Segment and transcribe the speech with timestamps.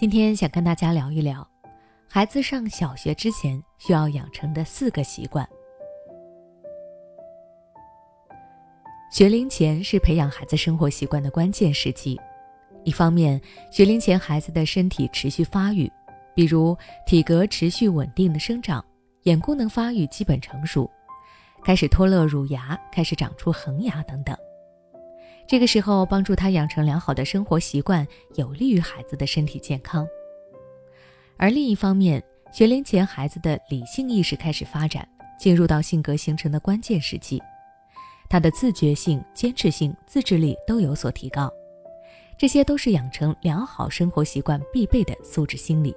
[0.00, 1.44] 今天想跟大家聊一聊，
[2.08, 5.44] 孩子上小学之前需要养成的四个习惯。
[9.10, 12.16] 学龄前是培养孩子生活习惯的关键时期。
[12.84, 13.40] 一方面，
[13.72, 15.90] 学龄前孩子的身体持续发育，
[16.32, 18.84] 比如体格持续稳定的生长，
[19.24, 20.88] 眼功能发育基本成熟，
[21.64, 24.36] 开始脱落乳牙，开始长出恒牙等等。
[25.48, 30.06] 这个时候，帮助他养成良好的生活习惯，有利于孩子的身体健康。
[31.38, 35.08] 而另一方面，学龄前孩子的理性意识开始发展，
[35.40, 37.42] 进入到性格形成的关键时期，
[38.28, 41.50] 他的自觉性、坚持性、自制力都有所提高，
[42.36, 45.96] 这些都是养成良好生活习惯必备的素质心理。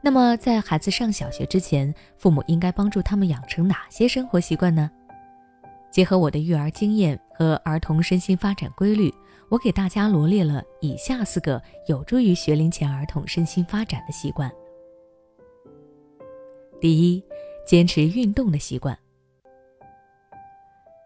[0.00, 4.90] 那么，在孩子上小学之前，父母应该帮助他们养成哪些生活习惯呢？
[5.90, 9.12] 结合我的育儿经验和儿童身心发展规律，
[9.50, 14.50] 我给大家罗列了以下四个有助于学龄前儿童身心发展的习惯。
[16.80, 17.22] 第一，
[17.66, 18.98] 坚持运动的习惯。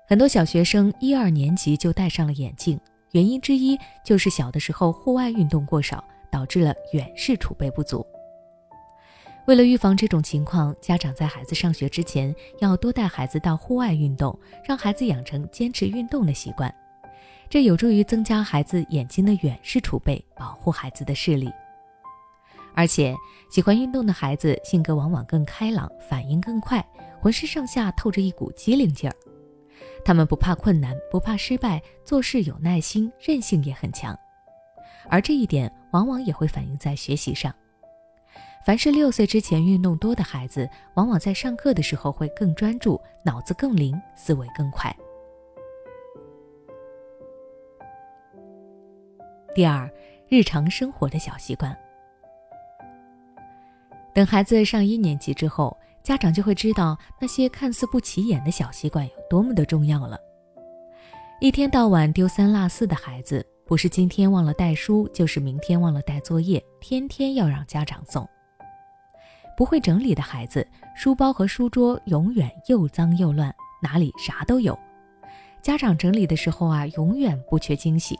[0.06, 2.78] 很多小学生一二年级就戴上了眼镜，
[3.10, 8.06] 原因之一就是小的时候户外运动过少，导致了远视储备不足。
[9.50, 16.72] 为了预防这种情况，家长在孩子上学之前要多带孩子到户外运动，让孩子养成坚持运动的习惯，
[17.48, 21.50] 这有助于增加孩子眼睛的远视储备，保护孩子的视力。
[22.76, 23.12] 而且，
[23.50, 26.80] 喜欢运动的孩子性格往往更开朗，反应更快，
[27.20, 29.16] 浑身上下透着一股机灵劲儿。
[30.04, 34.16] 他们不怕困难，不怕失败，做事有耐心，韧性也很强。
[35.08, 37.52] 而这一点往往也会反映在学习上。
[38.64, 44.94] 凡是六岁之前运动多的孩子，往往在上课的时候会更专注，脑子更灵，思维更快。
[49.54, 49.90] 第二，
[50.28, 51.76] 日常生活的小习惯。
[54.14, 60.18] 等孩子上一年级之后，家长就会知道那些看似不起眼的小习惯有多么的重要了。
[61.40, 68.28] 一天到晚丢三落四的孩子，不是今天忘了带书，就是明天忘了带作业，天天要让家长送。
[69.56, 74.78] 不会整理的孩子，书包和书桌永远又脏又乱，哪里啥都有。
[75.62, 78.18] 家长整理的时候啊，永远不缺惊喜。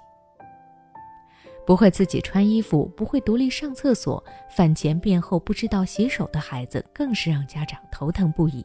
[1.67, 8.65] 不会自己穿衣服，不会独立上厕所，饭前便后不知道洗手的孩子，更是让家长头疼不已。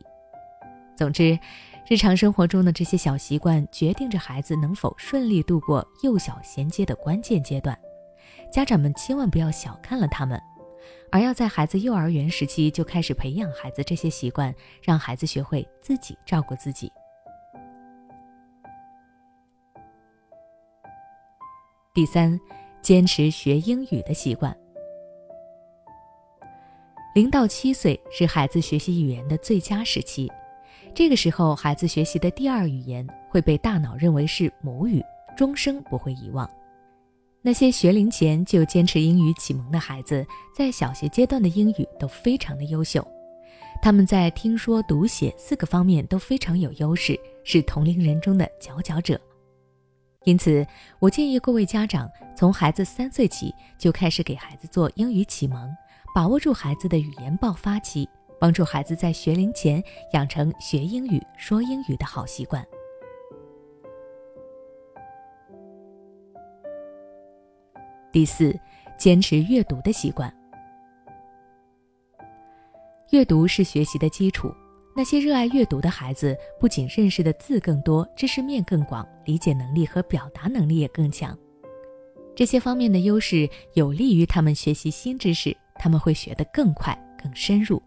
[0.95, 1.37] 总之，
[1.87, 7.77] 日常生活中的这些小习惯，决定着孩子能否顺利度过幼小衔接的关键阶段。
[8.51, 10.41] 家长们千万不要小看了他们。
[11.11, 16.91] 而要在孩子幼儿园时期就开始培养孩子这些习惯，让孩子学会自己照顾自己。
[21.93, 22.37] 第三，
[22.81, 24.55] 坚持学英语的习惯。
[27.13, 30.29] 零到七岁是孩子学习语言的最佳时期，
[30.93, 35.01] 这个时候孩子学习的第二语言会被大脑认为是母语，
[35.37, 36.49] 终生不会遗忘。
[37.45, 43.07] 那些学龄前就坚持英语启蒙的孩子，在小学阶段的英语都非常的优秀，
[43.83, 49.21] 他们在听说读写四个方面都非常有优势，是同龄人中的佼佼者。
[50.23, 50.65] 因此，
[50.97, 55.69] 我建议各位家长从孩子三岁起就开始给孩子做英语启蒙，
[56.15, 59.83] 把握住孩子的语言爆发期，帮助孩子在学龄前
[60.13, 62.65] 养成学英语、说英语的好习惯。
[68.15, 68.57] 第四，
[68.97, 70.33] 坚持阅读的习惯。
[73.11, 74.49] 阅读是学习的基础。
[74.95, 81.37] 那些热爱阅读的孩子，不仅认识的字更多，知识面更广，理解能力和表达能力也更强。
[82.33, 87.83] 这些方面的优势有利于他们学习新知识，他们会学得更快、更深入。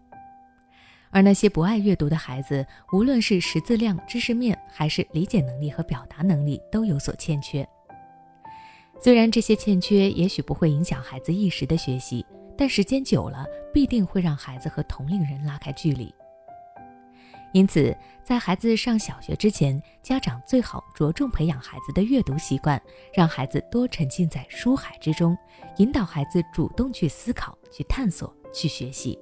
[1.09, 2.63] 而那些不爱阅读的孩子，
[2.93, 7.67] 无论是识字量、知识面，还是理解能力和表达能力，都有所欠缺。
[9.01, 12.25] 虽然这些欠缺也许不会影响孩子一时的学习，
[12.57, 16.13] 但时间久了必定会让孩子和同龄人拉开距离。
[17.53, 22.79] 因此，在孩子上小学之前，家长最好着重培养孩子的阅读习惯，
[23.13, 25.35] 让孩子多沉浸在书海之中，
[25.77, 29.17] 引导孩子主动去思考、去探索、去学习。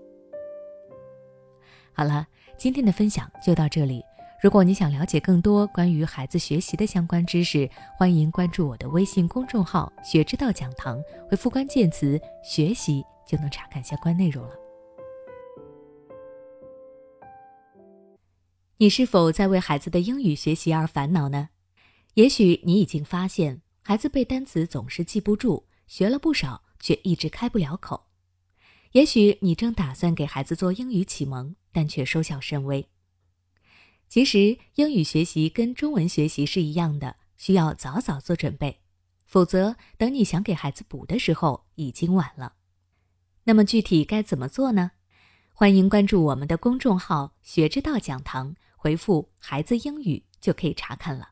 [1.94, 4.04] 好了，今天的分享就到这里。
[4.39, 7.68] 如果你想了解更多关于孩子学习的相关知识，
[7.98, 14.51] 欢迎关注我的微信公众号“学之道讲堂”，回复关键词“学习”就能查看相关内容了。
[18.78, 21.50] 你是否在为孩子的英语学习而烦恼呢？
[22.13, 28.06] 也许你已经发现，孩子背单词总是记不住，学了不少，却一直开不了口。
[28.92, 32.88] 也许你正打算给孩子做英语启蒙，但却收效甚微。
[34.09, 38.80] 其实，英语学习跟中文学习是一样的，需要早早做准备，
[39.25, 42.54] 否则等你想给孩子补的时候，已经晚了。
[43.44, 44.92] 那么具体该怎么做呢？
[45.54, 51.31] 欢迎关注我们的公众号“学之道讲堂”，回复“孩子英语”就可以查看了。